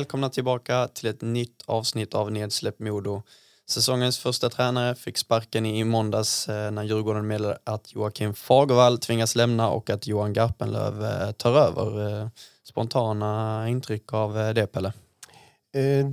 [0.00, 3.22] Välkomna tillbaka till ett nytt avsnitt av Nedsläpp Modo.
[3.70, 9.36] Säsongens första tränare fick sparken i måndags eh, när Djurgården meddelade att Joakim Fagervall tvingas
[9.36, 12.20] lämna och att Johan Garpenlöv eh, tar över.
[12.22, 12.28] Eh,
[12.64, 14.92] spontana intryck av det, Pelle?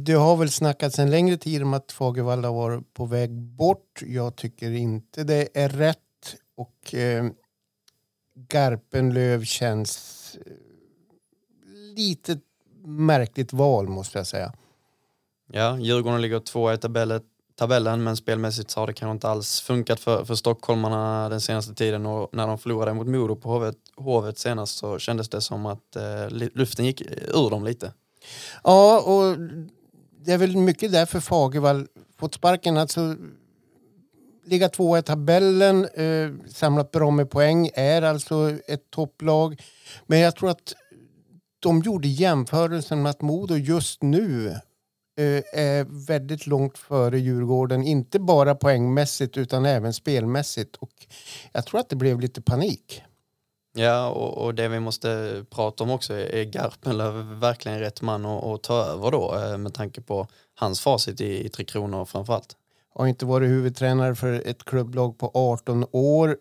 [0.06, 4.02] Det har väl snackats en längre tid om att Fagervall har varit på väg bort.
[4.02, 5.98] Jag tycker inte det är rätt.
[6.58, 6.96] Och
[8.50, 10.38] Garpenlöv känns
[11.96, 12.40] lite
[12.88, 14.54] märkligt val måste jag säga.
[15.52, 17.22] Ja, Djurgården ligger två i tabellen,
[17.56, 21.74] tabellen men spelmässigt så har det kanske inte alls funkat för, för stockholmarna den senaste
[21.74, 25.66] tiden och när de förlorade mot Modo på Hovet, Hovet senast så kändes det som
[25.66, 27.94] att eh, luften gick ur dem lite.
[28.64, 29.38] Ja, och
[30.26, 31.88] det är väl mycket därför Fagervall
[32.20, 32.78] fått sparken.
[32.78, 33.16] Alltså,
[34.46, 39.62] ligga två i tabellen, eh, samlat bra med poäng, är alltså ett topplag.
[40.06, 40.74] Men jag tror att
[41.60, 44.48] de gjorde jämförelsen med att Modo just nu
[45.18, 47.84] eh, är väldigt långt före Djurgården.
[47.84, 50.76] Inte bara poängmässigt utan även spelmässigt.
[50.76, 50.92] Och
[51.52, 53.04] jag tror att det blev lite panik.
[53.74, 58.44] Ja, och, och det vi måste prata om också är, Garpenlöv verkligen rätt man att,
[58.44, 62.56] att ta över då eh, med tanke på hans facit i, i Tre Kronor framförallt?
[62.96, 66.38] Har inte varit huvudtränare för ett klubblag på 18 år.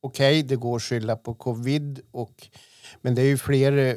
[0.00, 2.48] Okej, okay, det går att skylla på covid och
[3.02, 3.94] men det är ju fler, eh,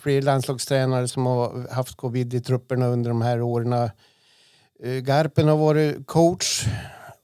[0.00, 3.72] fler landslagstränare som har haft covid i trupperna under de här åren.
[3.72, 3.90] Eh,
[4.82, 6.66] Garpen har varit coach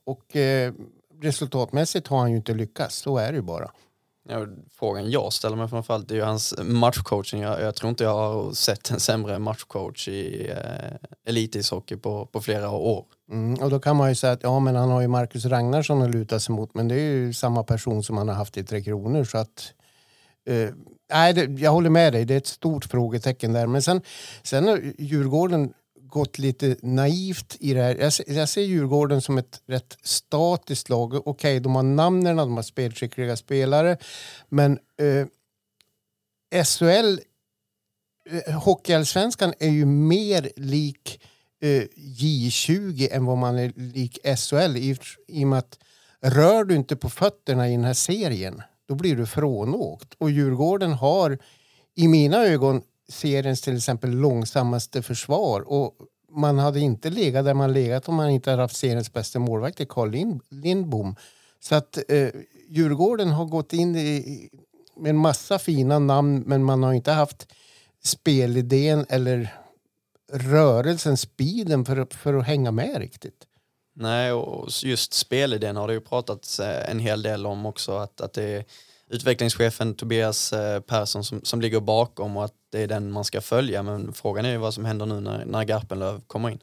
[0.03, 0.73] och eh,
[1.21, 2.95] resultatmässigt har han ju inte lyckats.
[2.95, 3.71] Så är det ju bara.
[4.29, 7.41] Ja, frågan jag ställer mig framförallt är ju hans matchcoaching.
[7.41, 10.95] Jag, jag, tror inte jag har sett en sämre matchcoach i eh,
[11.27, 13.05] elitishockey på, på flera år.
[13.31, 16.01] Mm, och då kan man ju säga att ja, men han har ju Marcus Ragnarsson
[16.01, 18.63] att luta sig mot men det är ju samma person som han har haft i
[18.63, 19.73] Tre Kronor så att
[20.45, 20.69] eh,
[21.13, 23.67] nej, det, jag håller med dig, det är ett stort frågetecken där.
[23.67, 24.01] Men sen,
[24.43, 25.73] sen eh, Djurgården
[26.13, 27.95] gått lite naivt i det här.
[27.95, 31.13] Jag, jag ser Djurgården som ett rätt statiskt lag.
[31.15, 33.97] Okej, okay, de har namnen, de har spelskickliga spelare.
[34.49, 35.27] Men eh,
[36.63, 37.19] SHL,
[38.29, 41.23] eh, Hockeyallsvenskan är ju mer lik
[41.61, 44.77] eh, J20 än vad man är lik SHL.
[44.77, 44.97] I,
[45.27, 45.79] I och med att
[46.21, 50.13] rör du inte på fötterna i den här serien då blir du frånåkt.
[50.17, 51.37] Och Djurgården har
[51.95, 55.61] i mina ögon seriens till exempel långsammaste försvar.
[55.61, 55.93] Och
[56.31, 59.81] man hade inte legat där man legat om man inte hade haft seriens bästa målvakt
[59.81, 61.15] i Carl Lind, Lindbom.
[61.59, 62.29] Så att eh,
[62.67, 64.49] Djurgården har gått in i,
[64.97, 67.47] med en massa fina namn men man har inte haft
[68.03, 69.53] spelidén eller
[70.31, 73.47] rörelsen, speeden för, för att hänga med riktigt.
[73.95, 77.97] Nej, och just spelidén har det ju pratats eh, en hel del om också.
[77.97, 78.65] Att, att det är
[79.09, 83.41] utvecklingschefen Tobias eh, Persson som, som ligger bakom och att det är den man ska
[83.41, 83.83] följa.
[83.83, 86.59] Men frågan är ju vad som händer nu när, när Garpenlöv kommer in.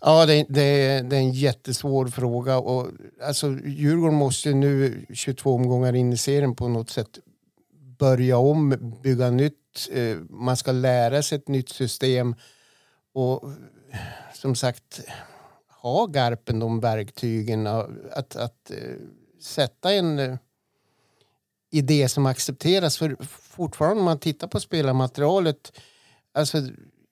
[0.00, 2.58] Ja, det, det, det, är en jättesvår fråga.
[2.58, 2.88] Och,
[3.22, 7.18] alltså, Djurgården måste nu, 22 omgångar in i serien, på något sätt
[7.98, 9.88] börja om, bygga nytt.
[9.92, 12.34] Eh, man ska lära sig ett nytt system.
[13.12, 13.50] Och
[14.34, 15.00] som sagt,
[15.68, 18.96] ha Garpen de verktygen att, att eh,
[19.40, 20.36] sätta en eh,
[21.70, 22.98] idé som accepteras.
[22.98, 23.16] För
[23.60, 25.72] fortfarande om man tittar på spelarmaterialet,
[26.34, 26.58] alltså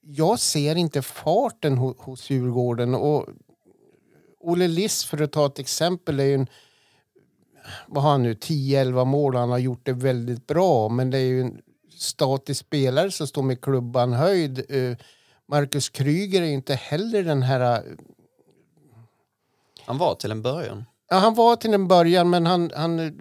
[0.00, 2.94] jag ser inte farten ho hos Djurgården.
[2.94, 3.26] Och
[4.40, 6.46] Olle Liss för att ta ett exempel är ju en
[7.86, 11.22] vad har han nu, 10-11 mål han har gjort det väldigt bra men det är
[11.22, 11.60] ju en
[11.98, 14.70] statisk spelare som står med klubban höjd.
[14.72, 14.96] Uh,
[15.48, 17.82] Marcus Kryger är inte heller den här
[19.84, 20.84] han var till en början.
[21.10, 23.20] Ja, han var till en början, men han, han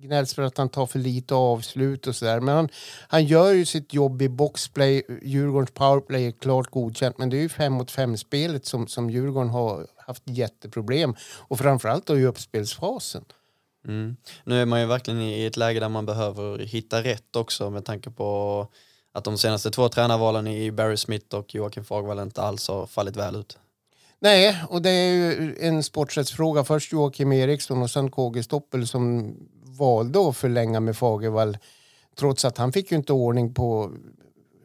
[0.00, 2.40] gnälls för att han tar för lite avslut och sådär.
[2.40, 2.68] Men han,
[3.08, 5.02] han gör ju sitt jobb i boxplay.
[5.22, 9.10] Djurgårdens powerplay är klart godkänt, men det är ju fem mot fem spelet som, som
[9.10, 11.14] Djurgården har haft jätteproblem.
[11.38, 13.24] Och framförallt då i uppspelsfasen.
[13.86, 14.16] Mm.
[14.44, 17.84] Nu är man ju verkligen i ett läge där man behöver hitta rätt också med
[17.84, 18.68] tanke på
[19.12, 23.16] att de senaste två tränarvalen i Barry Smith och Joakim Fagervall inte alls har fallit
[23.16, 23.58] väl ut.
[24.22, 26.64] Nej, och det är ju en sporträttsfråga.
[26.64, 29.34] Först Joakim Eriksson och sen KG Stoppel som
[29.80, 31.58] valde att förlänga med Fagervall
[32.18, 33.92] trots att han fick ju inte ordning på...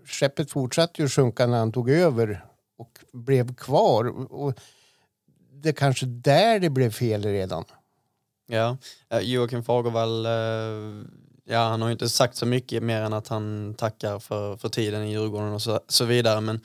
[0.07, 2.45] Skeppet fortsatte ju sjunka när han tog över
[2.77, 4.31] och blev kvar.
[4.33, 4.53] Och
[5.53, 7.63] det kanske där det blev fel redan.
[8.47, 8.77] Ja,
[9.09, 11.05] eh, Joakim Fagervall, eh,
[11.45, 14.69] ja han har ju inte sagt så mycket mer än att han tackar för, för
[14.69, 16.41] tiden i Djurgården och så, så vidare.
[16.41, 16.59] Men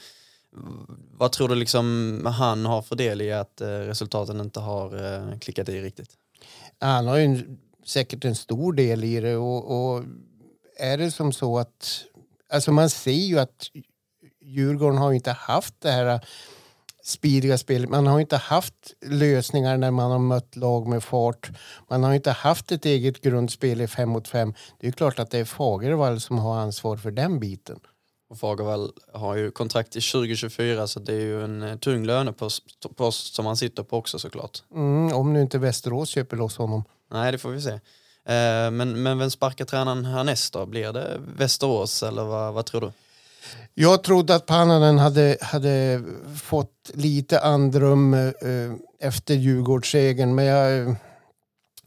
[1.13, 5.69] vad tror du liksom han har för del i att eh, resultaten inte har klickat
[5.69, 6.11] i riktigt?
[6.79, 7.57] Han har ju
[7.91, 10.05] säkert en stor del i det och, och
[10.77, 12.05] är det som så att...
[12.53, 13.67] Alltså man ser ju att
[14.43, 16.21] Djurgården har inte haft det här
[17.05, 17.91] speediga spelet.
[17.91, 18.75] Man har inte haft
[19.07, 21.51] lösningar när man har mött lag med fart.
[21.91, 24.55] Man har inte haft ett eget grundspel i fem mot fem.
[24.81, 27.81] Det är klart att det är Fagervall som har ansvar för den biten.
[28.31, 33.35] Och Fagervall har ju kontrakt till 2024 så det är ju en eh, tung lönepost
[33.35, 34.63] som han sitter på också såklart.
[34.75, 36.85] Mm, om nu inte Västerås köper loss honom.
[37.13, 37.71] Nej, det får vi se.
[37.71, 40.67] Eh, men, men vem sparkar tränaren härnäst då?
[40.67, 42.93] Blir det Västerås eller vad, vad tror du?
[43.75, 46.03] Jag trodde att Pannanen hade, hade
[46.43, 48.29] fått lite andrum eh,
[49.01, 50.97] efter Djurgårdssegern men jag,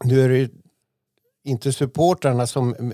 [0.04, 0.50] nu är det
[1.44, 2.92] inte supportrarna som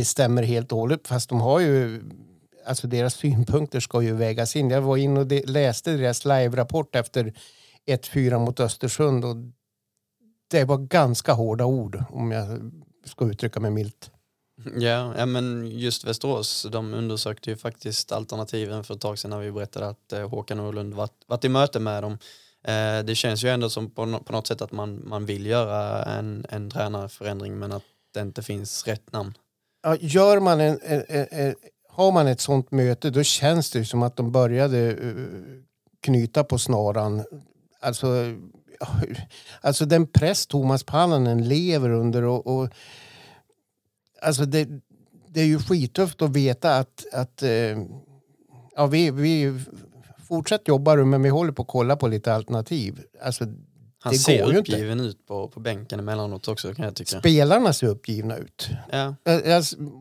[0.00, 2.02] bestämmer helt och hållet fast de har ju
[2.66, 4.70] alltså deras synpunkter ska ju vägas in.
[4.70, 7.32] Jag var inne och de, läste deras live-rapport efter
[7.86, 9.36] 1-4 mot Östersund och
[10.50, 12.72] det var ganska hårda ord om jag
[13.04, 14.10] ska uttrycka mig milt.
[14.76, 19.38] Ja, ja, men just Västerås, de undersökte ju faktiskt alternativen för ett tag sedan när
[19.38, 22.18] vi berättade att eh, Håkan Åhlund varit, varit i möte med dem.
[22.64, 26.04] Eh, det känns ju ändå som på, på något sätt att man, man vill göra
[26.04, 29.34] en, en tränarförändring men att det inte finns rätt namn.
[29.82, 31.54] Ja, gör man en, en, en,
[31.88, 35.14] har man ett sånt möte då känns det som att de började eh,
[36.00, 37.24] knyta på snaran.
[37.80, 38.06] Alltså,
[39.60, 42.68] alltså den press Thomas Pannanen lever under och, och
[44.22, 44.68] alltså det,
[45.28, 47.78] det är ju skittufft att veta att, att eh,
[48.76, 49.60] ja, vi, vi
[50.28, 53.02] fortsätter jobba men vi håller på att kolla på lite alternativ.
[53.22, 53.44] Alltså,
[54.02, 57.18] han det ser uppgiven ut på, på bänken emellanåt också kan jag tycka.
[57.18, 58.68] Spelarna ser uppgivna ut.
[58.90, 59.14] Ja.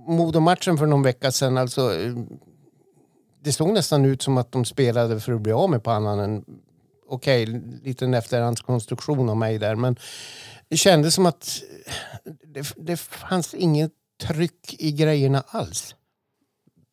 [0.07, 1.91] Modomatchen för någon vecka sedan, alltså,
[3.43, 6.45] det såg nästan ut som att de spelade för att bli av med pannan.
[7.07, 9.95] Okej, okay, lite en efterhandskonstruktion av mig där, men
[10.67, 11.61] det kändes som att
[12.43, 13.91] det, det fanns inget
[14.21, 15.95] tryck i grejerna alls.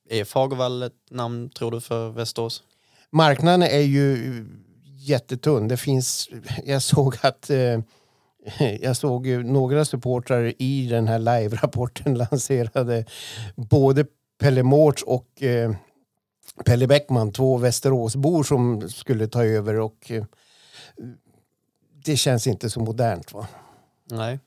[0.08, 2.62] Är Fagervall ett namn tror du för Västerås?
[3.10, 4.44] Marknaden är ju
[5.08, 5.68] jättetunn.
[5.68, 6.28] Det finns,
[6.64, 7.80] jag såg att eh,
[8.80, 13.04] jag såg ju några supportrar i den här live-rapporten lanserade
[13.56, 14.06] både
[14.38, 15.72] Pelle Mårts och eh,
[16.64, 20.24] Pelle Bäckman, två Västeråsbor som skulle ta över och eh,
[22.04, 23.46] det känns inte så modernt va?
[24.10, 24.38] Nej.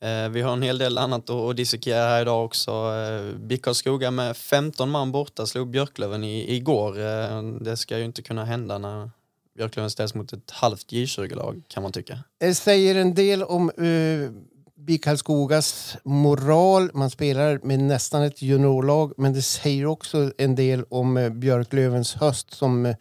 [0.00, 2.70] Eh, vi har en hel del annat att dissekera här idag också.
[2.70, 7.00] Eh, BIK Skoga med 15 man borta slog Björklöven i, igår.
[7.00, 9.10] Eh, det ska ju inte kunna hända när
[9.54, 12.18] Björklöven ställs mot ett halvt J20-lag kan man tycka.
[12.38, 14.30] Det säger en del om eh, uh,
[14.76, 16.90] BIK Karlskogas moral.
[16.94, 22.14] Man spelar med nästan ett juniorlag men det säger också en del om uh, Björklövens
[22.14, 22.94] höst som uh,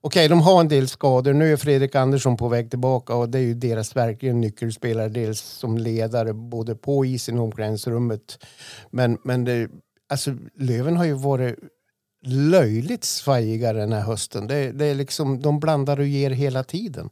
[0.00, 1.32] Okej, de har en del skador.
[1.32, 5.08] Nu är Fredrik Andersson på väg tillbaka och det är ju deras verkligen nyckelspelare.
[5.08, 8.44] Dels som ledare både på isen och omklädningsrummet.
[8.90, 9.70] Men, men det,
[10.08, 11.56] alltså, Löven har ju varit
[12.26, 14.46] löjligt svajiga den här hösten.
[14.46, 17.10] Det, det är liksom, de blandar och ger hela tiden.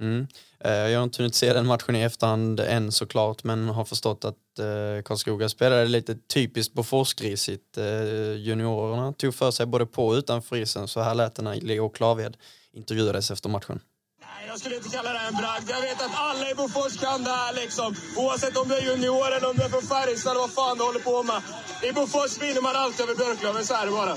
[0.00, 0.26] Mm.
[0.60, 4.24] Eh, jag har inte hunnit se den matchen i efterhand än såklart men har förstått
[4.24, 7.78] att eh, Karlskoga spelade lite typiskt Boforsgrisigt.
[7.78, 11.54] Eh, juniorerna tog för sig både på och utanför isen så här lät det när
[11.54, 12.36] Leo Klaved
[12.72, 13.80] intervjuades efter matchen.
[14.52, 15.66] Jag skulle inte kalla det en bragd.
[15.70, 17.94] Jag vet att alla i Bofors kan det här liksom.
[18.16, 20.84] Oavsett om du är junior eller om du är från Färjestad eller vad fan du
[20.84, 21.40] håller på med.
[21.88, 24.14] I Bofors vinner man alltid över Björklöven, så är det bara.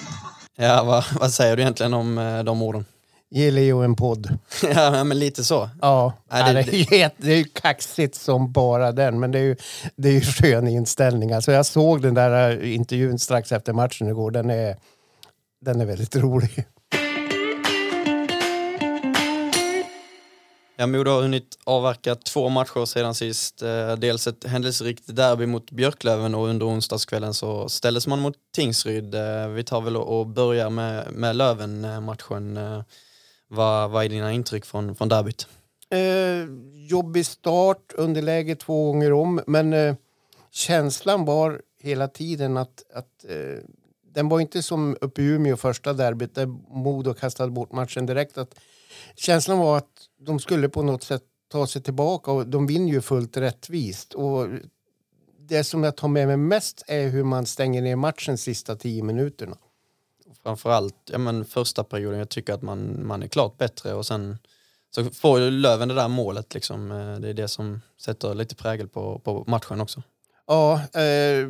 [0.56, 2.86] Ja, vad, vad säger du egentligen om de orden?
[3.30, 4.38] Ge Leo en podd.
[4.76, 5.70] ja, men lite så.
[5.82, 9.44] Ja, Nej, det, det, är, det är ju kaxigt som bara den, men det är
[9.44, 9.56] ju,
[9.96, 11.32] det är ju skön inställning.
[11.32, 14.32] Alltså jag såg den där äh, intervjun strax efter matchen igår.
[14.32, 14.76] Den är,
[15.62, 16.66] den är väldigt rolig.
[20.78, 23.62] Ja, Modo har hunnit avverka två matcher sedan sist.
[23.62, 29.16] Eh, dels ett händelserikt derby mot Björklöven och under onsdagskvällen så ställdes man mot Tingsryd.
[29.16, 32.58] Eh, vi tar väl och börjar med, med Löven-matchen.
[32.58, 32.82] Eh,
[33.48, 35.48] vad, vad är dina intryck från, från derbyt?
[35.90, 36.50] Eh,
[36.90, 39.42] jobbig start, underläge två gånger om.
[39.48, 39.96] Men eh,
[40.52, 43.64] känslan var hela tiden att, att eh,
[44.14, 48.38] den var inte som uppe i Umeå första derbyt där Modo kastade bort matchen direkt.
[48.38, 48.56] Att
[49.16, 53.02] känslan var att de skulle på något sätt ta sig tillbaka och de vinner ju
[53.02, 54.14] fullt rättvist.
[54.14, 54.48] Och
[55.40, 59.04] det som jag tar med mig mest är hur man stänger ner matchen sista tio
[59.04, 59.58] minuterna.
[60.44, 64.38] Framförallt ja, men första perioden, jag tycker att man, man är klart bättre och sen
[64.96, 66.92] så får Löven det där målet liksom.
[66.92, 70.04] Eh, det är det som sätter lite prägel på, på matchen också.
[70.48, 71.50] Ja, eh,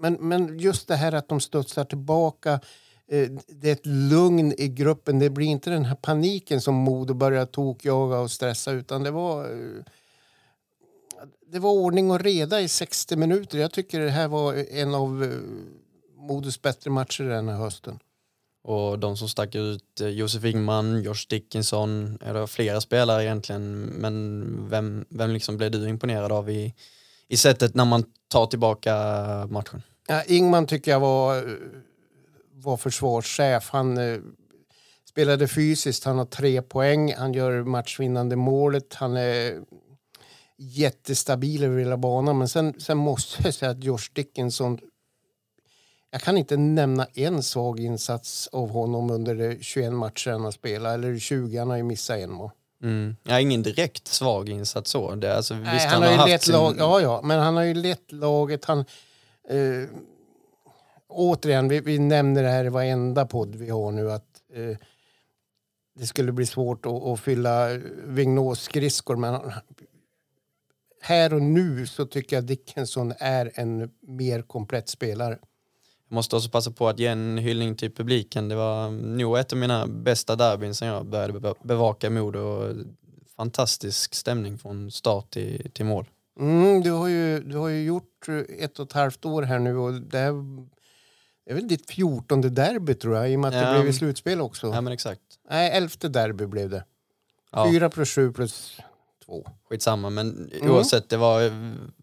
[0.00, 2.60] men, men just det här att de studsar tillbaka.
[3.10, 5.18] Eh, det är ett lugn i gruppen.
[5.18, 9.44] Det blir inte den här paniken som Modo börjar tokjaga och stressa utan det var
[9.44, 9.84] eh,
[11.52, 13.58] det var ordning och reda i 60 minuter.
[13.58, 15.30] Jag tycker det här var en av eh,
[16.16, 17.98] Modos bättre matcher den här hösten.
[18.62, 25.04] Och de som stack ut, Josef Ingman, Josh Dickinson, det flera spelare egentligen, men vem,
[25.08, 26.74] vem liksom blev du imponerad av i,
[27.28, 28.94] i sättet när man tar tillbaka
[29.50, 29.82] matchen?
[30.08, 31.44] Ja, Ingman tycker jag var,
[32.62, 33.68] var försvarschef.
[33.70, 34.18] Han eh,
[35.08, 39.60] spelade fysiskt, han har tre poäng, han gör matchvinnande målet, han är
[40.56, 42.38] jättestabil över hela banan.
[42.38, 44.78] Men sen, sen måste jag säga att Josh Dickinson
[46.10, 50.50] jag kan inte nämna en svag insats av honom under de 21 matcher han har
[50.50, 50.94] spelat.
[50.94, 52.50] Eller 20, han har ju missat en mål.
[52.82, 53.16] Mm.
[53.22, 55.14] Ja, ingen direkt svag insats så.
[55.14, 56.54] Det, alltså, Nej, visst, han, han, har, ju lett sin...
[56.54, 58.64] lag, ja, ja, men han har ju lett laget.
[58.64, 58.78] Han,
[59.48, 59.88] eh,
[61.08, 64.76] återigen, vi, vi nämner det här i varenda podd vi har nu att eh,
[65.98, 67.68] det skulle bli svårt att, att fylla
[68.04, 69.16] Vignås-skridskor.
[69.16, 69.40] Men
[71.02, 75.38] här och nu så tycker jag Dickinson är en mer komplett spelare.
[76.08, 78.48] Jag måste också passa på att ge en hyllning till publiken.
[78.48, 82.74] Det var nog ett av mina bästa derbyn sen jag började bevaka Modo.
[83.36, 86.06] Fantastisk stämning från start till, till mål.
[86.40, 89.76] Mm, du, har ju, du har ju gjort ett och ett halvt år här nu
[89.76, 90.32] och det är,
[91.48, 93.90] det är väl ditt fjortonde derby tror jag i och med att ja, det blev
[93.90, 94.66] i slutspel också.
[94.66, 95.20] Ja men exakt.
[95.50, 96.84] Nej, elfte derby blev det.
[97.66, 97.88] Fyra ja.
[97.88, 98.80] plus sju plus
[99.26, 99.46] två.
[99.68, 100.70] Skitsamma men mm.
[100.70, 101.50] oavsett det var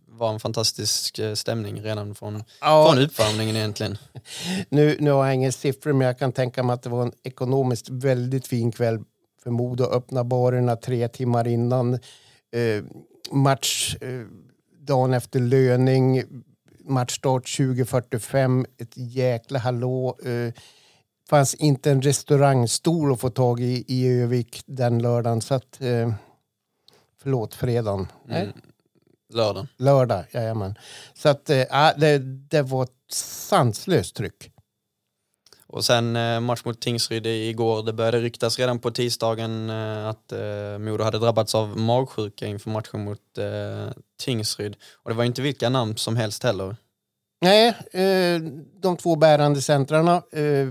[0.07, 2.89] var en fantastisk eh, stämning redan från, ja.
[2.89, 3.97] från uppvärmningen egentligen.
[4.69, 7.13] Nu, nu har jag inga siffror men jag kan tänka mig att det var en
[7.23, 8.99] ekonomiskt väldigt fin kväll
[9.43, 9.83] för Modo.
[9.83, 12.83] Öppna barerna tre timmar innan eh,
[13.31, 14.21] match eh,
[14.79, 16.23] dagen efter löning.
[16.87, 20.17] Matchstart 20.45, ett jäkla hallå.
[20.25, 20.53] Eh,
[21.29, 25.41] fanns inte en restaurangstol att få tag i i Övik den lördagen.
[25.41, 26.13] Så att, eh,
[27.21, 28.07] förlåt, fredagen.
[28.29, 28.49] Mm.
[29.33, 29.67] Lördag.
[29.77, 30.75] Lördag, jajamän.
[31.13, 32.17] Så att, äh, det,
[32.49, 34.51] det var ett sanslöst tryck.
[35.75, 40.31] Och sen eh, match mot Tingsryd igår, det började ryktas redan på tisdagen eh, att
[40.31, 44.75] eh, Modo hade drabbats av magsjuka inför matchen mot eh, Tingsryd.
[45.03, 46.75] Och det var inte vilka namn som helst heller.
[47.41, 48.41] Nej, eh,
[48.81, 50.69] de två bärande centrarna, eh,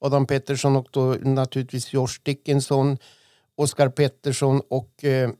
[0.00, 2.98] Adam Pettersson och då naturligtvis Josh Dickinson,
[3.56, 5.30] Oskar Pettersson och eh,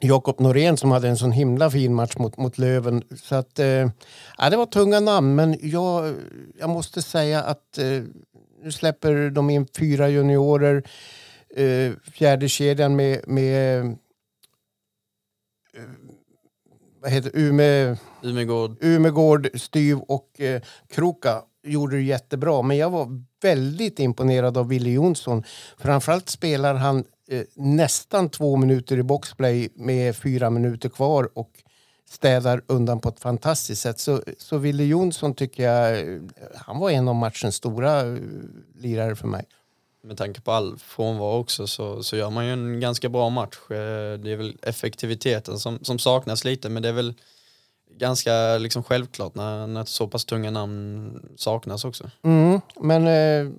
[0.00, 3.02] Jakob Norén som hade en sån himla fin match mot, mot Löven.
[3.22, 3.90] Så att, eh,
[4.50, 6.14] det var tunga namn, men jag,
[6.58, 8.02] jag måste säga att eh,
[8.62, 10.82] nu släpper de in fyra juniorer.
[11.56, 13.84] Eh, fjärde kedjan med, med
[15.74, 15.82] eh,
[17.02, 18.76] vad heter Ume, Umegård.
[18.80, 22.62] Umegård, Styv och eh, Kroka gjorde det jättebra.
[22.62, 25.44] Men jag var väldigt imponerad av Wille Jonsson.
[25.78, 31.50] Framförallt spelar han eh, nästan två minuter i boxplay med fyra minuter kvar och
[32.08, 33.98] städar undan på ett fantastiskt sätt.
[33.98, 36.20] Så, så Wille Jonsson tycker jag, eh,
[36.54, 38.18] han var en av matchens stora uh,
[38.74, 39.44] lirare för mig.
[40.02, 43.56] Med tanke på all frånvaro också så, så gör man ju en ganska bra match.
[43.70, 47.14] Eh, det är väl effektiviteten som, som saknas lite men det är väl
[47.98, 52.10] ganska liksom självklart när, när så pass tunga namn saknas också.
[52.22, 53.52] Mm, men eh,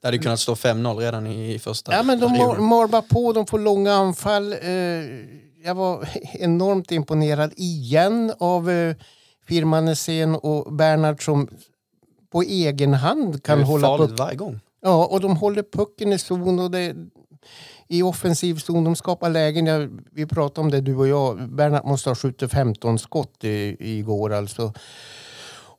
[0.00, 2.32] det hade kunnat stå 5-0 redan i första Ja, men de
[2.64, 4.52] mal bara på, de får långa anfall.
[4.52, 4.70] Eh,
[5.64, 8.96] jag var enormt imponerad igen av eh,
[9.46, 11.48] Firmanesen och Bernhard som
[12.32, 14.18] på egen hand kan hålla puck.
[14.18, 14.60] varje gång.
[14.82, 16.94] Ja, och de håller pucken i zon och det,
[17.88, 18.84] i offensiv zon.
[18.84, 19.66] De skapar lägen.
[19.66, 21.48] Jag, vi pratade om det du och jag.
[21.50, 24.72] Bernhard måste ha skjutit 15 skott i, igår alltså.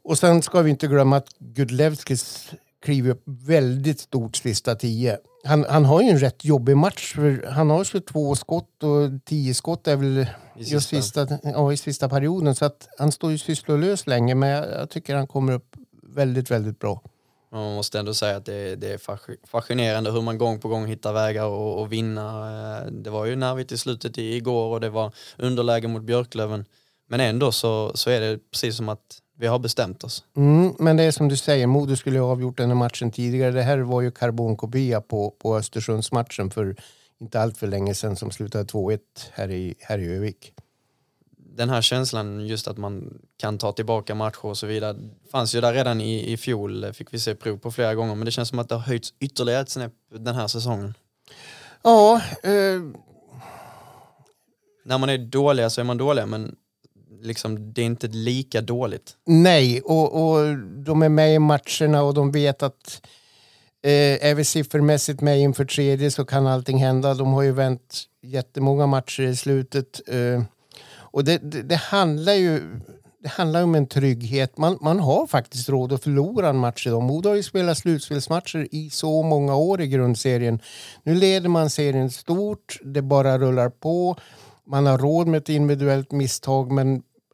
[0.03, 2.51] Och sen ska vi inte glömma att Gudlevskis
[2.87, 5.17] kliver upp väldigt stort sista tio.
[5.43, 7.13] Han, han har ju en rätt jobbig match.
[7.15, 10.17] För han har 22 skott och 10 skott är väl
[10.55, 10.75] I sista.
[10.75, 12.55] Just sista, ja, i sista perioden.
[12.55, 16.51] Så att han står ju sysslolös länge men jag, jag tycker han kommer upp väldigt,
[16.51, 17.01] väldigt bra.
[17.51, 18.99] Man måste ändå säga att det, det, är
[19.47, 22.27] fascinerande hur man gång på gång hittar vägar och, och vinna.
[22.77, 26.65] Eh, det var ju nervigt i slutet igår och det var underläge mot Björklöven.
[27.09, 30.23] Men ändå så, så är det precis som att vi har bestämt oss.
[30.35, 33.51] Mm, men det är som du säger, Modo skulle ha avgjort den här matchen tidigare.
[33.51, 36.75] Det här var ju karbonkopia på, på Östersundsmatchen för
[37.19, 38.99] inte allt för länge sedan som slutade 2-1
[39.31, 40.53] här i, här i Övik.
[41.37, 44.97] Den här känslan just att man kan ta tillbaka matcher och så vidare
[45.31, 48.25] fanns ju där redan i, i fjol, fick vi se prov på flera gånger, men
[48.25, 50.93] det känns som att det har höjts ytterligare ett snäpp den här säsongen.
[51.83, 52.81] Ja, eh,
[54.83, 56.55] När man är dåliga så är man dåliga, men
[57.21, 59.15] liksom, det är inte lika dåligt.
[59.25, 63.01] nej, och, och de är med i matcherna och de vet att
[63.83, 67.13] eh, är vi siffermässigt med inför tredje så kan allting hända.
[67.13, 70.01] De har ju vänt jättemånga matcher i slutet.
[70.07, 70.43] Eh,
[70.89, 72.79] och det, det, det handlar ju
[73.19, 74.57] det handlar om en trygghet.
[74.57, 77.01] Man, man har faktiskt råd att förlora en match idag.
[77.01, 80.59] Modo har ju spelat slutspelsmatcher i så många år i grundserien.
[81.03, 84.17] Nu leder man serien stort, det bara rullar på.
[84.67, 87.01] Man har råd med ett individuellt misstag men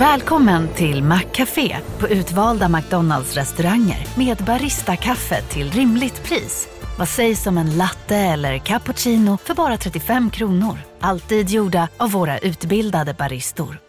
[0.00, 6.68] Välkommen till Maccafé på utvalda McDonalds restauranger med Baristakaffe till rimligt pris.
[6.98, 10.78] Vad sägs om en latte eller cappuccino för bara 35 kronor?
[11.00, 13.80] Alltid gjorda av våra utbildade baristor.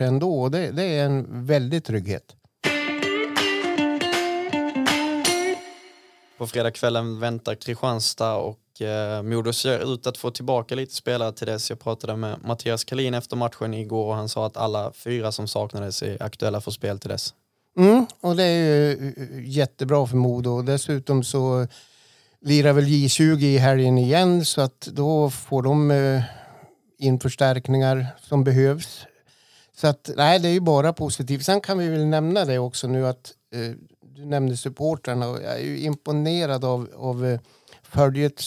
[0.00, 0.42] ändå.
[0.42, 2.36] Och det, det är en väldig trygghet.
[6.38, 11.46] På fredagskvällen väntar Kristianstad och eh, Modo ser ut att få tillbaka lite spelare till
[11.46, 11.70] dess.
[11.70, 15.48] Jag pratade med Mattias Kalin efter matchen igår och han sa att alla fyra som
[15.48, 17.34] saknades är aktuella för spel till dess.
[17.76, 20.50] Mm, och det är ju eh, jättebra för Modo.
[20.50, 21.66] Och Dessutom så
[22.40, 26.22] lirar väl J20 i helgen igen så att då får de eh,
[26.98, 29.06] in förstärkningar som behövs.
[29.76, 31.44] Så att nej, det är ju bara positivt.
[31.44, 33.76] Sen kan vi väl nämna det också nu att eh,
[34.16, 37.40] du nämnde supportrarna och jag är ju imponerad av, av eh,
[37.94, 38.42] följet.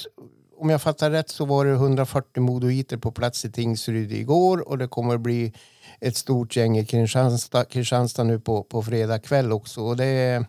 [0.57, 4.77] Om jag fattar rätt så var det 140 modoiter på plats i Tingsryd igår och
[4.77, 5.53] det kommer att bli
[5.99, 9.81] ett stort gäng i Kristianstad, Kristianstad nu på, på fredag kväll också.
[9.81, 10.45] Och det är,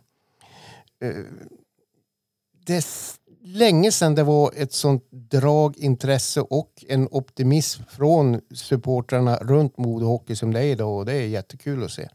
[2.66, 2.84] det är
[3.42, 10.06] länge sedan det var ett sånt drag, intresse och en optimism från supportrarna runt Modo
[10.06, 12.08] Hockey som det är idag och det är jättekul att se.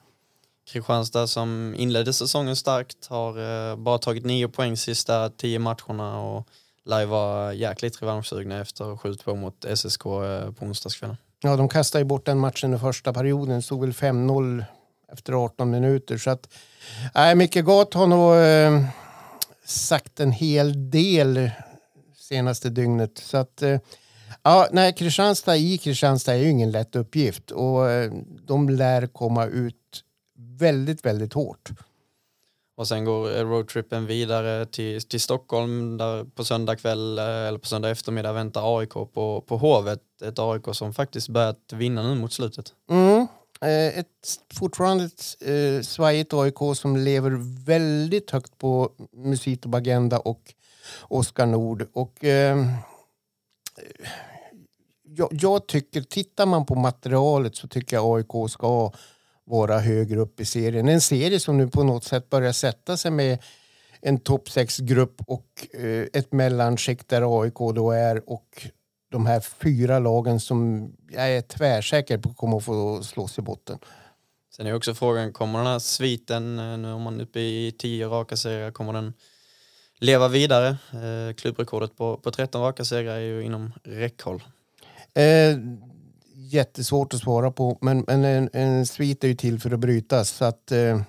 [0.68, 6.48] Kristianstad som inledde säsongen starkt har eh, bara tagit nio poäng sista tio matcherna och
[6.86, 11.18] lär ju vara jäkligt revanschsugna efter 7-2 mot SSK eh, på onsdagskvällen.
[11.42, 13.56] Ja, de kastade ju bort den matchen i första perioden.
[13.56, 14.66] Det stod väl 5-0
[15.14, 16.18] efter 18 minuter.
[16.18, 16.50] Så att,
[17.16, 18.90] nej, Micke Gath har nog eh,
[19.66, 21.52] sagt en hel del
[22.16, 23.18] senaste dygnet.
[23.18, 23.80] Så att, eh,
[24.44, 28.12] ja, nej, Kristianstad i Kristianstad är ju ingen lätt uppgift och eh,
[28.48, 30.04] de lär komma ut
[30.60, 31.70] väldigt, väldigt hårt.
[32.76, 37.68] Och sen går roadtrippen vidare till, till Stockholm där på söndag kväll eh, eller på
[37.68, 40.22] söndag eftermiddag väntar AIK på, på Hovet.
[40.22, 42.74] Ett AIK som faktiskt börjat vinna nu mot slutet.
[42.90, 43.28] Mm.
[43.62, 50.54] Eh, ett fortfarande ett eh, svajigt AIK som lever väldigt högt på Musito Bagenda och
[51.02, 51.88] Oskar Nord.
[51.94, 54.10] Och, ehm, eh,
[55.04, 58.92] jag, jag tycker, tittar man på materialet så tycker jag AIK ska
[59.46, 60.90] vara högre upp i serien.
[60.90, 63.44] En serie som nu på något sätt börjar sätta sig med
[64.02, 68.68] en topp 6-grupp och eh, ett mellanskikt där AIK då är och
[69.12, 73.78] de här fyra lagen som jag är tvärsäker på kommer att få slåss i botten.
[74.56, 78.08] Sen är också frågan, kommer den här sviten, eh, nu är man uppe i 10
[78.08, 79.14] raka serier, kommer den
[80.00, 80.68] leva vidare?
[80.94, 84.44] Eh, klubbrekordet på, på 13 raka serier är ju inom räckhåll.
[85.14, 85.58] Eh,
[86.54, 90.30] jättesvårt att svara på, men, men en, en svit är ju till för att brytas.
[90.30, 91.02] Så att, eh,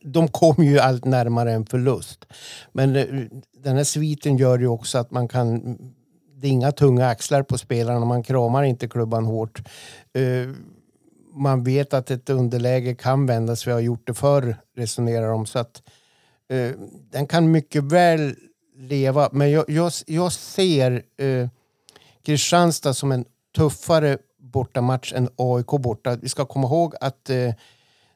[0.00, 2.24] de kommer ju allt närmare en förlust.
[2.72, 3.06] Men eh,
[3.62, 5.78] den här sviten gör ju också att man kan...
[6.40, 9.62] Det är inga tunga axlar på spelarna, man kramar inte klubban hårt.
[10.12, 10.48] Eh,
[11.32, 15.46] man vet att ett underläge kan vändas, vi har gjort det förr, resonerar de.
[15.46, 15.82] Så att,
[16.48, 16.70] eh,
[17.10, 18.34] den kan mycket väl
[18.76, 21.48] leva, men jag, jag, jag ser eh,
[22.22, 23.24] Kristianstad som en
[23.56, 26.16] tuffare bortamatch än AIK borta.
[26.16, 27.54] Vi ska komma ihåg att eh,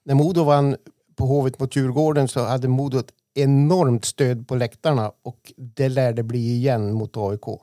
[0.04, 0.76] när Modo vann
[1.16, 6.12] på Hovet mot Djurgården så hade Modo ett enormt stöd på läktarna och det lär
[6.12, 7.60] det bli igen mot AIK.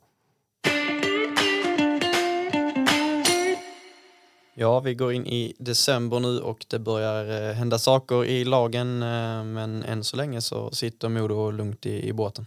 [4.54, 9.02] Ja, vi går in i december nu och det börjar eh, hända saker i lagen,
[9.02, 12.46] eh, men än så länge så sitter Modo lugnt i, i båten.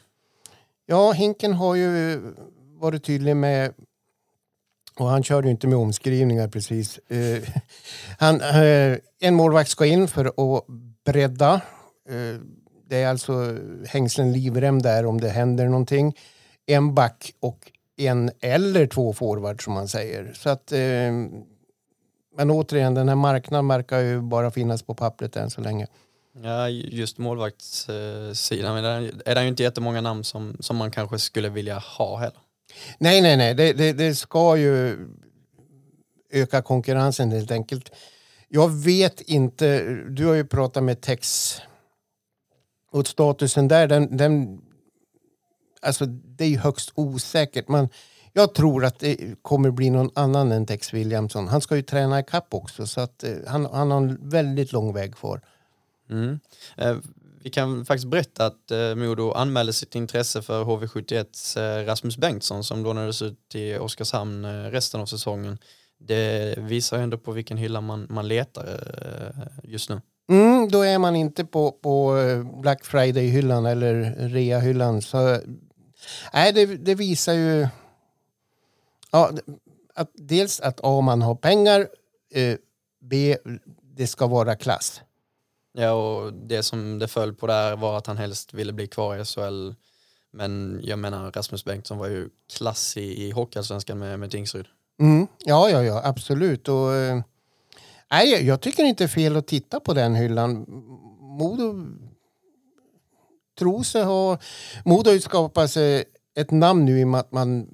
[0.86, 2.20] Ja, Hinken har ju
[2.80, 3.74] varit tydlig med
[4.98, 6.98] och han körde ju inte med omskrivningar precis.
[6.98, 7.42] Eh,
[8.18, 10.64] han, eh, en målvakt ska in för att
[11.04, 11.60] bredda.
[12.08, 12.40] Eh,
[12.88, 16.16] det är alltså hängslen livrem där om det händer någonting.
[16.66, 20.32] En back och en eller två forward som man säger.
[20.34, 21.12] Så att, eh,
[22.36, 25.86] men återigen, den här marknaden verkar ju bara finnas på pappret än så länge.
[26.42, 28.76] Ja, just målvaktssidan
[29.24, 32.38] är det ju inte jättemånga namn som, som man kanske skulle vilja ha heller.
[32.98, 33.54] Nej, nej, nej.
[33.54, 34.98] Det, det, det ska ju
[36.32, 37.90] öka konkurrensen helt enkelt.
[38.48, 41.56] Jag vet inte, du har ju pratat med Tex
[42.90, 44.60] och statusen där, den, den
[45.82, 47.68] alltså det är ju högst osäkert.
[47.68, 47.88] Men
[48.32, 51.48] jag tror att det kommer bli någon annan än Tex Williamson.
[51.48, 54.72] Han ska ju träna i kapp också så att eh, han, han har en väldigt
[54.72, 55.40] lång väg kvar.
[56.10, 56.40] Mm.
[56.76, 56.96] Eh,
[57.44, 62.64] vi kan faktiskt berätta att eh, Modo anmälde sitt intresse för HV71 eh, Rasmus Bengtsson
[62.64, 65.58] som lånades ut till Oskarshamn eh, resten av säsongen.
[65.98, 70.00] Det visar ändå på vilken hylla man, man letar eh, just nu.
[70.30, 75.00] Mm, då är man inte på, på eh, Black Friday-hyllan eller rea-hyllan.
[75.00, 75.38] Så,
[76.32, 77.68] nej, det, det visar ju
[79.10, 79.30] ja,
[79.94, 81.88] att dels att A, man har pengar,
[82.34, 82.56] eh,
[83.00, 83.36] B,
[83.96, 85.00] det ska vara klass.
[85.72, 89.16] Ja, och det som det föll på där var att han helst ville bli kvar
[89.16, 89.72] i SHL.
[90.32, 94.66] Men jag menar, Rasmus Bengtsson var ju klass i, i Hockeyallsvenskan med, med Tingsryd.
[95.00, 95.26] Mm.
[95.38, 96.68] Ja, ja, ja, absolut.
[96.68, 97.20] Och, eh,
[98.10, 100.66] nej, jag tycker inte det är fel att titta på den hyllan.
[101.20, 101.86] Modo
[103.58, 104.38] tror sig ha...
[104.84, 106.04] Modo har ju skapat sig
[106.36, 107.68] ett namn nu i och med att man,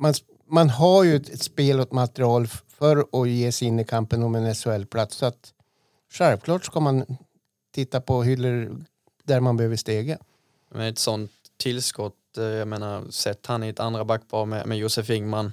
[0.00, 0.14] man,
[0.50, 3.84] man har ju ett, ett spel och ett material för att ge sig in i
[3.84, 5.16] kampen om en SHL-plats.
[5.16, 5.53] Så att
[6.14, 7.16] självklart ska man
[7.74, 8.84] titta på hyllor
[9.24, 10.18] där man behöver stega.
[10.70, 14.78] Med ett sånt tillskott, eh, jag menar, sätt han i ett andra backpar med, med
[14.78, 15.52] Josef Ingman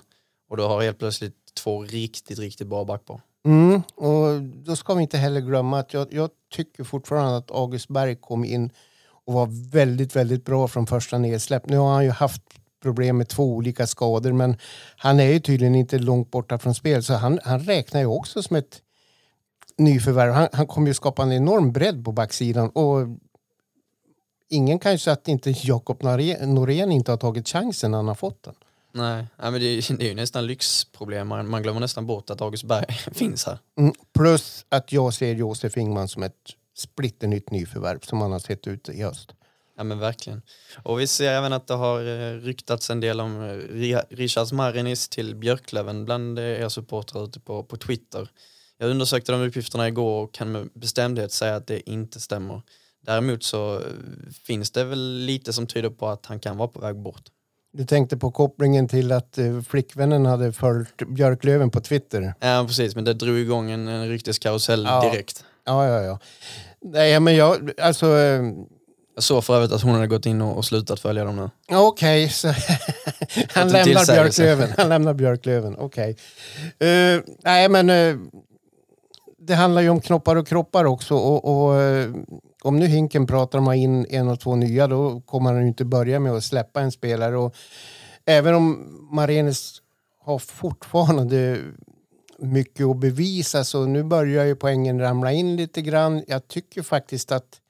[0.50, 3.21] och då har helt plötsligt två riktigt, riktigt bra backpar.
[3.45, 7.88] Mm, och då ska vi inte heller glömma att jag, jag, tycker fortfarande att August
[7.88, 8.69] Berg kom in
[9.26, 11.69] och var väldigt, väldigt bra från första nedsläpp.
[11.69, 12.41] Nu har han ju haft
[12.82, 14.58] problem med två olika skador men
[14.97, 18.43] han är ju tydligen inte långt borta från spel så han, han räknar ju också
[18.43, 18.82] som ett
[19.84, 20.32] nyförvärv.
[20.32, 23.08] Han, han kommer ju skapa en enorm bredd på backsidan och
[24.50, 28.15] ingen kan ju säga att inte Jakob Norén inte har tagit chansen när han har
[28.15, 28.54] fått den.
[28.94, 31.28] Nej, men det är, det är ju nästan lyxproblem.
[31.28, 33.58] Man, man glömmer nästan bort att August Berg finns här.
[33.80, 36.36] Mm, plus att jag ser Josef Ingman som ett
[36.76, 39.32] splitternytt nyförvärv som han har sett ut i höst.
[39.78, 40.41] Ja men verkligen.
[40.84, 45.10] Och vi ser även att det har eh, ryktats en del om eh, Richards Marinis
[45.10, 48.30] till Björklöven bland er supportrar ute på, på Twitter.
[48.82, 52.62] Jag undersökte de uppgifterna igår och kan med bestämdhet säga att det inte stämmer.
[53.06, 53.82] Däremot så eh,
[54.48, 57.22] finns det väl lite som tyder på att han kan vara på väg bort.
[57.74, 62.34] Du tänkte på kopplingen till att eh, flickvännen hade följt Björklöven på Twitter?
[62.39, 65.12] Ja precis, men det drog igång en, en rykteskarusell ja.
[65.12, 65.46] direkt.
[65.65, 66.20] Ja, ja, ja.
[66.82, 68.17] Nej, men jag, alltså...
[68.17, 68.44] Eh,
[69.15, 71.50] jag såg för övrigt att hon hade gått in och, och slutat följa dem nu.
[71.78, 72.48] Okej, okay, så
[73.50, 74.74] han lämnar Björklöven.
[74.78, 76.15] Han lämnar Björklöven, okej.
[76.80, 77.15] Okay.
[77.15, 78.17] Uh, nej, men uh,
[79.43, 81.15] det handlar ju om knoppar och kroppar också.
[81.15, 82.12] Och, och eh,
[82.63, 85.62] om nu Hinken pratar om att ha in en och två nya då kommer han
[85.62, 87.38] ju inte börja med att släppa en spelare.
[87.38, 87.56] Och
[88.25, 89.82] även om Marenis
[90.23, 91.60] har fortfarande
[92.39, 96.23] mycket att bevisa så nu börjar ju poängen ramla in lite grann.
[96.27, 97.62] Jag tycker faktiskt att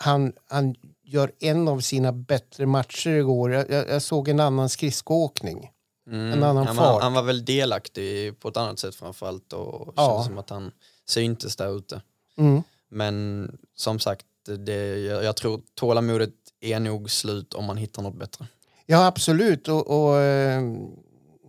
[0.00, 0.74] han, han
[1.04, 3.52] gör en av sina bättre matcher igår.
[3.52, 5.70] Jag, jag, jag såg en annan skridskoåkning.
[6.08, 6.32] Mm.
[6.32, 6.84] En annan han, fart.
[6.84, 10.14] Var, han var väl delaktig på ett annat sätt framförallt och ja.
[10.16, 10.72] känns som att han
[11.06, 12.02] syntes där ute.
[12.38, 12.62] Mm.
[12.88, 14.26] Men som sagt,
[14.58, 18.46] det, jag, jag tror tålamodet är nog slut om man hittar något bättre.
[18.86, 19.68] Ja, absolut.
[19.68, 20.62] Och, och eh,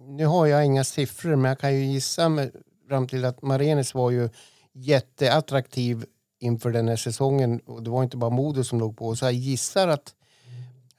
[0.07, 2.51] nu har jag inga siffror, men jag kan ju gissa mig
[2.87, 4.29] fram till att Marenes var ju
[4.73, 6.05] jätteattraktiv
[6.39, 7.59] inför den här säsongen.
[7.59, 9.15] Och det var inte bara Modo som låg på.
[9.15, 10.13] Så jag gissar att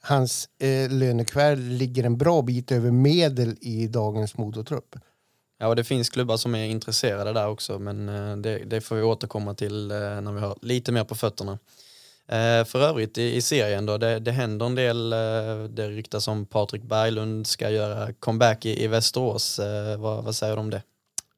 [0.01, 4.95] hans eh, lönekvär ligger en bra bit över medel i dagens Modotrupp.
[5.61, 8.95] Ja, och det finns klubbar som är intresserade där också, men eh, det, det får
[8.95, 11.59] vi återkomma till eh, när vi har lite mer på fötterna.
[12.27, 15.09] Eh, för övrigt i, i serien då, det, det händer en del,
[15.75, 19.59] det ryktas om Patrik Berglund ska göra comeback i, i Västerås.
[19.97, 20.83] Vad, vad säger du om det?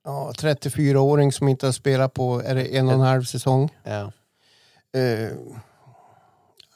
[0.04, 3.70] Ja, 34-åring som inte har spelat på är det en och en halv säsong.
[3.84, 4.12] Ja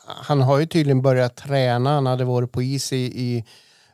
[0.08, 1.90] han har ju tydligen börjat träna.
[1.90, 3.46] Han hade varit på is i, i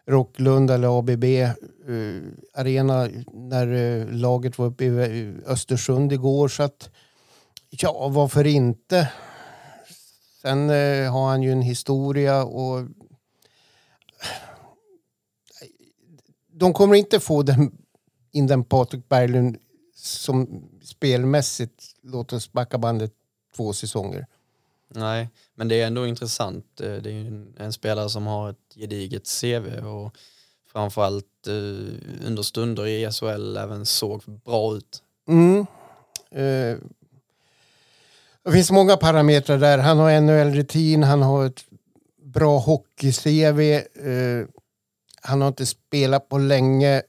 [0.06, 2.22] Rocklund eller ABB uh, eh,
[2.54, 6.48] Arena när uh, laget var uppe i eh, Östersund igår.
[6.48, 6.90] Så att,
[7.70, 9.12] ja, varför inte?
[10.42, 12.88] Sen uh, har han ju en historia och
[16.52, 17.72] de kommer inte få den,
[18.32, 19.58] in den Patrik Berglund
[19.96, 23.14] som spelmässigt, låt oss backa bandet
[23.56, 24.26] två säsonger.
[24.96, 26.82] Nej, men det är ändå intressant.
[26.82, 30.16] Eh, det är en, en spelare som har ett gediget CV och
[30.72, 35.04] framförallt eh, under stunder i SHL även såg bra ut.
[35.28, 35.60] Mm.
[36.32, 36.78] Eh,
[38.44, 39.78] det finns många parametrar där.
[39.78, 41.66] Han har NHL-rutin, han har ett
[42.24, 43.60] bra hockey-CV.
[43.96, 44.48] Eh,
[45.22, 47.02] han har inte spelat på länge.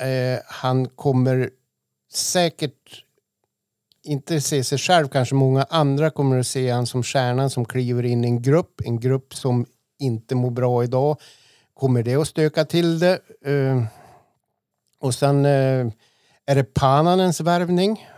[0.00, 1.50] Eh, han kommer
[2.12, 3.04] säkert
[4.02, 8.04] inte se sig själv, kanske många andra kommer att se han som stjärnan som kliver
[8.04, 9.66] in i en grupp, en grupp som
[9.98, 11.16] inte mår bra idag.
[11.74, 13.20] Kommer det att stöka till det?
[13.46, 13.84] Uh,
[15.00, 15.92] och sen uh,
[16.46, 18.08] är det Pananens värvning.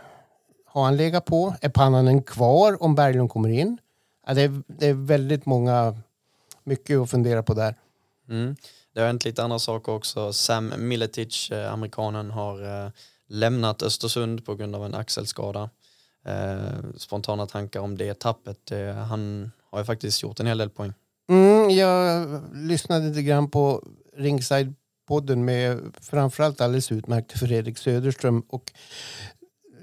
[0.65, 1.55] Har han legat på?
[1.61, 3.77] Är Pananen kvar om Berglund kommer in?
[4.27, 5.97] Ja, det, är, det är väldigt många,
[6.63, 7.75] mycket att fundera på där.
[8.29, 8.55] Mm.
[8.93, 10.33] Det har hänt lite andra saker också.
[10.33, 12.91] Sam Miletic, eh, amerikanen, har
[13.31, 15.69] lämnat Östersund på grund av en axelskada.
[16.25, 18.71] Eh, spontana tankar om det tappet.
[18.71, 20.93] Eh, han har ju faktiskt gjort en hel del poäng.
[21.29, 23.83] Mm, jag lyssnade lite grann på
[24.17, 28.43] Ringside-podden med framförallt alldeles utmärkt Fredrik Söderström.
[28.49, 29.79] Och eh,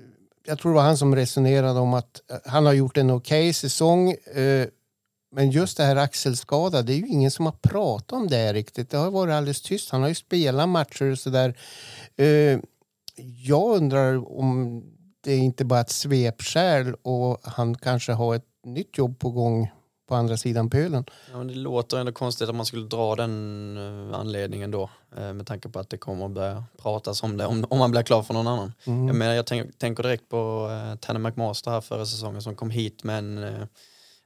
[0.46, 3.42] jag tror det var han som resonerade om att eh, han har gjort en okej
[3.42, 4.10] okay säsong.
[4.10, 4.68] Eh,
[5.30, 8.90] men just det här axelskada, det är ju ingen som har pratat om det riktigt.
[8.90, 9.90] Det har varit alldeles tyst.
[9.90, 11.54] Han har ju spelat matcher och sådär.
[12.16, 12.58] Eh,
[13.18, 14.82] Eh, jag undrar om
[15.20, 19.70] det är inte bara ett svepskäl och han kanske har ett nytt jobb på gång
[20.08, 21.04] på andra sidan pölen.
[21.32, 23.76] Ja, det låter ändå konstigt att man skulle dra den
[24.10, 27.46] eh, anledningen då eh, med tanke på att det kommer att börja pratas om det
[27.46, 28.72] om, om man blir klar för någon annan.
[28.84, 29.06] Mm.
[29.06, 32.70] Jag, menar, jag tänk, tänker direkt på uh, Tanner McMaster här förra säsongen som kom
[32.70, 33.64] hit med en uh,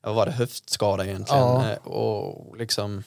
[0.03, 1.43] vad var det, höftskada egentligen.
[1.43, 1.77] Ja.
[1.77, 3.03] och liksom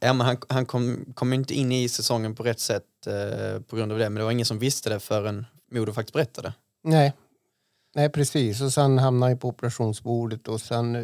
[0.00, 3.76] Ja, men han, han kom, kom inte in i säsongen på rätt sätt eh, på
[3.76, 6.52] grund av det, men det var ingen som visste det förrän Modo faktiskt berättade.
[6.82, 7.12] Nej,
[7.94, 8.60] Nej precis.
[8.60, 11.02] Och sen hamnade han på operationsbordet och sen eh,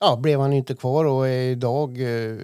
[0.00, 2.36] ja, blev han inte kvar och är idag eh,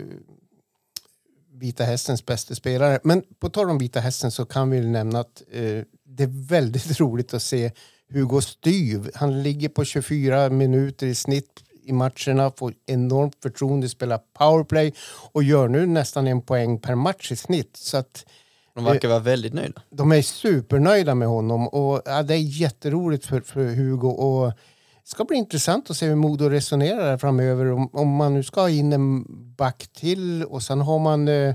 [1.52, 2.98] Vita Hästens bästa spelare.
[3.04, 7.00] Men på tal om Vita Hästen så kan vi nämna att eh, det är väldigt
[7.00, 7.72] roligt att se
[8.12, 9.10] Hugo Styv.
[9.14, 14.94] Han ligger på 24 minuter i snitt i matcherna, får enormt förtroende, spelar powerplay
[15.32, 17.76] och gör nu nästan en poäng per match i snitt.
[17.76, 18.26] Så att,
[18.74, 19.82] de verkar vara väldigt nöjda.
[19.90, 24.08] De är supernöjda med honom och ja, det är jätteroligt för, för Hugo.
[24.08, 27.72] Och det ska bli intressant att se hur Modo resonerar framöver.
[27.72, 29.24] Om, om man nu ska ha in en
[29.56, 31.54] back till och sen har man eh,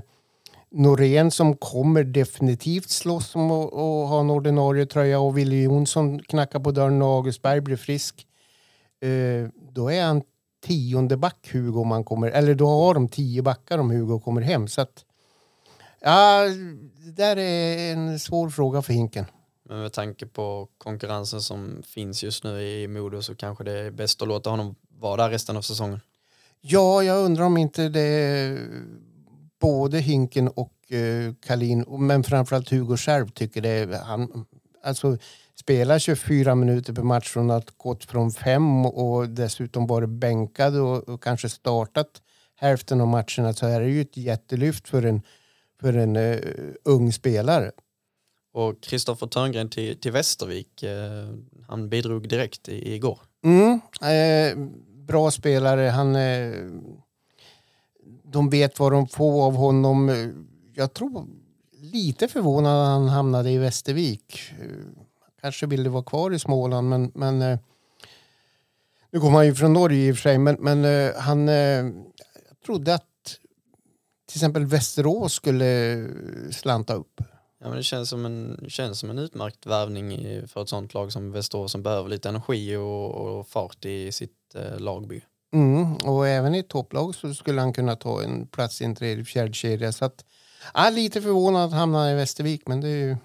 [0.70, 3.72] Norén som kommer definitivt slåss om att
[4.08, 8.26] ha en ordinarie tröja och Wille Jonsson knackar på dörren och Augustberg blir frisk.
[9.02, 10.22] Eh, då är han
[10.66, 14.40] tionde back Hugo om han kommer, eller då har de tio backar om Hugo kommer
[14.40, 14.68] hem.
[14.68, 15.04] Så att,
[16.00, 16.44] ja,
[17.04, 19.24] det där är en svår fråga för Hinken.
[19.68, 23.90] Men med tanke på konkurrensen som finns just nu i Modo så kanske det är
[23.90, 26.00] bäst att låta honom vara där resten av säsongen.
[26.60, 28.58] Ja, jag undrar om inte det är
[29.60, 33.96] både Hinken och eh, Kalin, men framförallt Hugo själv tycker det.
[33.96, 34.44] Han,
[34.84, 35.18] alltså,
[35.62, 41.08] spelar 24 minuter per match från att gått från fem och dessutom varit bänkad och,
[41.08, 42.22] och kanske startat
[42.56, 45.22] hälften av matcherna så är det ju ett jättelyft för en,
[45.80, 46.40] för en uh,
[46.84, 47.70] ung spelare.
[48.52, 51.28] Och Kristoffer Törngren till, till Västervik, eh,
[51.68, 53.18] han bidrog direkt i, igår.
[53.44, 54.68] Mm, eh,
[55.06, 56.52] bra spelare, han, eh,
[58.24, 60.32] de vet vad de får av honom.
[60.74, 61.26] Jag tror
[61.72, 64.40] lite förvånad att han hamnade i Västervik
[65.42, 67.58] kanske ville vara kvar i Småland men, men eh,
[69.10, 71.84] nu kommer han ju från Norge i och för sig men, men eh, han eh,
[72.66, 73.04] trodde att
[74.28, 76.04] till exempel Västerås skulle
[76.50, 77.20] slanta upp.
[77.60, 81.12] Ja, men det känns som en, känns som en utmärkt värvning för ett sånt lag
[81.12, 85.24] som Västerås som behöver lite energi och, och fart i sitt eh, lagbygge.
[85.54, 88.94] Mm, och även i ett topplag så skulle han kunna ta en plats i en
[88.94, 89.92] tredje fjärde kedja.
[89.92, 90.24] Så att,
[90.74, 93.16] ja, lite förvånad att hamna i Västervik men det är ju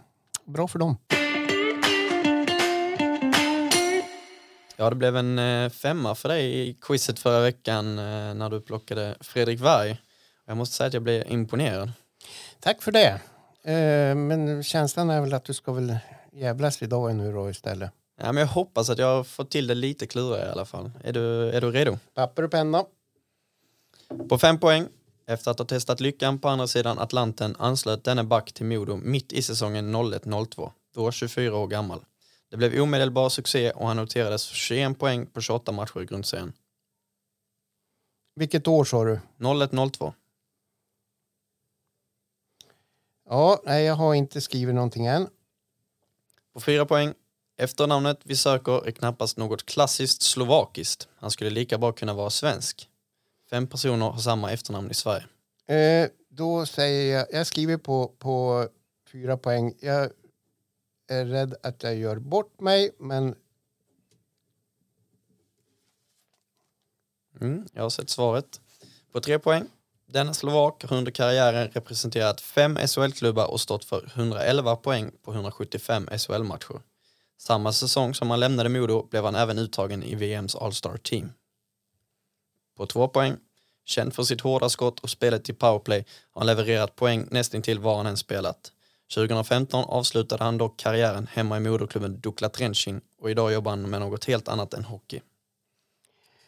[0.45, 0.97] bra för dem.
[4.80, 8.62] Ja, det blev en eh, femma för dig i quizet förra veckan eh, när du
[8.62, 9.98] plockade Fredrik Warg.
[10.46, 11.92] Jag måste säga att jag blev imponerad.
[12.60, 13.22] Tack för det.
[13.63, 15.98] Eh, men känslan är väl att du ska väl
[16.32, 17.92] jävlas idag nu då istället.
[18.20, 20.92] Ja, men jag hoppas att jag har fått till det lite klurigare i alla fall.
[21.04, 21.98] Är du, är du redo?
[22.13, 22.86] Papper och penna.
[24.30, 24.88] På fem poäng,
[25.28, 29.34] efter att ha testat lyckan på andra sidan Atlanten anslöt denne back till Modo mitt
[29.34, 32.00] i säsongen 01-02, då 24 år gammal.
[32.49, 36.53] Det blev omedelbar succé och han noterades för 21 poäng på 28 matcher i grundserien.
[38.36, 39.19] Vilket år sa du?
[39.38, 40.13] 01-02.
[43.29, 45.27] Ja, nej, jag har inte skrivit någonting än.
[46.53, 47.13] På fyra poäng.
[47.57, 51.07] Efternamnet vi söker är knappast något klassiskt slovakiskt.
[51.15, 52.89] Han skulle lika bra kunna vara svensk.
[53.49, 55.25] Fem personer har samma efternamn i Sverige.
[55.67, 58.67] Eh, då säger jag, jag skriver på, på
[59.12, 59.73] fyra poäng.
[59.79, 60.12] Jag
[61.08, 63.36] är rädd att jag gör bort mig, men
[67.41, 68.62] Mm, jag har sett svaret.
[69.12, 69.67] På tre poäng.
[70.06, 76.08] Denna slovak har under karriären representerat fem SHL-klubbar och stått för 111 poäng på 175
[76.17, 76.82] SHL-matcher.
[77.38, 81.32] Samma säsong som han lämnade Modo blev han även uttagen i VMs All-Star Team.
[82.78, 83.38] På två poäng.
[83.86, 87.98] Känd för sitt hårda skott och spelet i powerplay har han levererat poäng nästintill var
[87.98, 88.72] han än spelat.
[89.13, 94.00] 2015 avslutade han dock karriären hemma i moderklubben Dukla Trenčín och idag jobbar han med
[94.00, 95.22] något helt annat än hockey.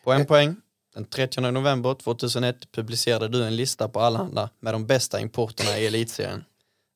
[0.04, 0.56] På en poäng.
[0.94, 5.88] Den 30 november 2001 publicerade du en lista på Allehanda med de bästa importerna i
[5.88, 6.44] elitserien.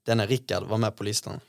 [0.05, 1.39] Denna Rickard var med på listan.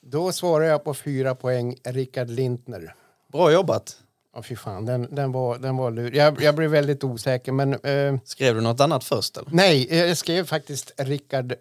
[0.00, 1.76] då svarar jag på fyra poäng.
[1.84, 2.94] Rickard Lintner.
[3.32, 3.96] Bra jobbat!
[4.34, 6.12] Ja, fy fan, den, den var, den var lur.
[6.14, 9.48] Jag, jag blev väldigt osäker, men eh, Skrev du något annat först eller?
[9.52, 11.54] nej, eh, jag skrev faktiskt Rickard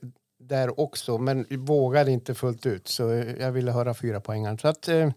[0.48, 3.04] där också, men vågade inte fullt ut, så
[3.40, 4.58] jag ville höra fyra poängen.
[4.58, 5.10] Så att eh,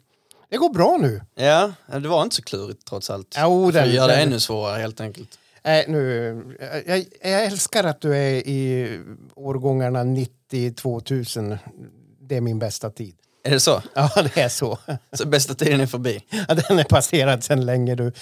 [0.51, 1.21] det går bra nu.
[1.35, 3.35] Ja, det var inte så klurigt trots allt.
[3.39, 5.39] Jo, Du får den- göra det den- ännu svårare helt enkelt.
[5.63, 9.01] Nej, nu, jag, jag älskar att du är i
[9.35, 11.59] årgångarna 90-2000.
[12.21, 13.15] Det är min bästa tid.
[13.45, 13.83] Är det så?
[13.95, 14.79] Ja, det är så.
[15.13, 16.25] Så bästa tiden är förbi?
[16.49, 18.13] Ja, den är passerad sedan länge du.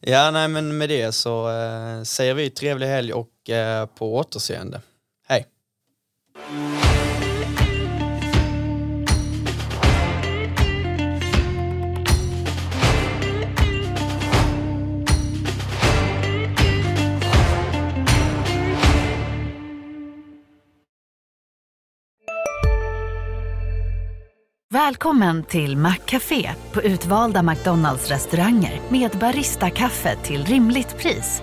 [0.00, 4.80] Ja, nej men med det så eh, säger vi trevlig helg och eh, på återseende.
[6.48, 6.60] Välkommen
[25.44, 31.42] till Maccafé på utvalda McDonalds restauranger med Baristakaffe till rimligt pris.